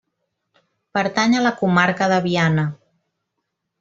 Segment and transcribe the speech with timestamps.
[0.97, 2.65] Pertany a la Comarca de Viana.